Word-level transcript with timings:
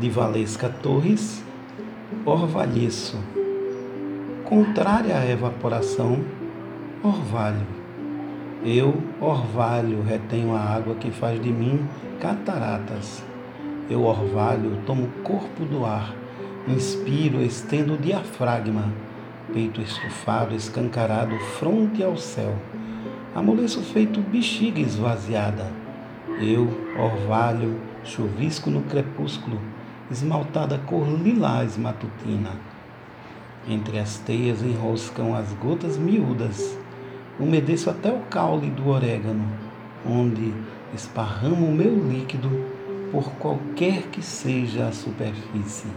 de 0.00 0.08
Valesca 0.08 0.70
Torres, 0.82 1.44
orvalheço. 2.24 3.18
Contrária 4.46 5.14
à 5.14 5.28
evaporação, 5.28 6.24
orvalho. 7.02 7.66
Eu, 8.64 8.96
orvalho, 9.20 10.02
retenho 10.02 10.56
a 10.56 10.60
água 10.60 10.94
que 10.94 11.10
faz 11.10 11.38
de 11.42 11.52
mim 11.52 11.86
cataratas. 12.18 13.22
Eu, 13.90 14.04
orvalho, 14.04 14.78
tomo 14.86 15.06
corpo 15.22 15.66
do 15.66 15.84
ar, 15.84 16.14
inspiro, 16.66 17.42
estendo 17.42 17.92
o 17.92 17.98
diafragma, 17.98 18.90
peito 19.52 19.82
estufado, 19.82 20.54
escancarado, 20.54 21.38
fronte 21.58 22.02
ao 22.02 22.16
céu. 22.16 22.56
Amoleço 23.34 23.82
feito 23.82 24.22
bexiga 24.22 24.80
esvaziada. 24.80 25.70
Eu, 26.40 26.68
orvalho, 26.98 27.78
chuvisco 28.02 28.70
no 28.70 28.80
crepúsculo, 28.82 29.60
esmaltada 30.10 30.78
cor 30.78 31.06
lilás 31.06 31.76
matutina. 31.76 32.52
Entre 33.68 33.98
as 33.98 34.18
teias 34.18 34.62
enroscam 34.62 35.34
as 35.34 35.52
gotas 35.52 35.96
miúdas 35.96 36.76
umedeço 37.40 37.88
até 37.88 38.12
o 38.12 38.20
caule 38.30 38.70
do 38.70 38.88
orégano, 38.88 39.46
onde 40.06 40.52
esparramo 40.94 41.66
o 41.66 41.72
meu 41.72 41.94
líquido 42.08 42.50
por 43.10 43.30
qualquer 43.32 44.02
que 44.08 44.22
seja 44.22 44.88
a 44.88 44.92
superfície. 44.92 45.88